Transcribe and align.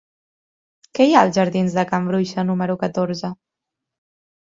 Què 0.99 1.07
hi 1.09 1.13
ha 1.17 1.21
als 1.27 1.37
jardins 1.41 1.77
de 1.81 1.85
Can 1.93 2.09
Bruixa 2.09 2.49
número 2.51 2.81
catorze? 2.89 3.35